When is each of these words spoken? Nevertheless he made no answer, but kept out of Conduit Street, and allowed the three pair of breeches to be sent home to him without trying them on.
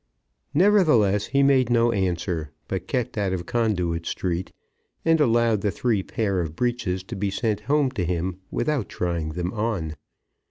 Nevertheless 0.55 1.27
he 1.27 1.43
made 1.43 1.69
no 1.69 1.91
answer, 1.91 2.49
but 2.67 2.87
kept 2.87 3.19
out 3.19 3.33
of 3.33 3.45
Conduit 3.45 4.07
Street, 4.07 4.51
and 5.05 5.21
allowed 5.21 5.61
the 5.61 5.69
three 5.69 6.01
pair 6.01 6.41
of 6.41 6.55
breeches 6.55 7.03
to 7.03 7.15
be 7.15 7.29
sent 7.29 7.59
home 7.69 7.91
to 7.91 8.03
him 8.03 8.39
without 8.49 8.89
trying 8.89 9.33
them 9.33 9.53
on. 9.53 9.93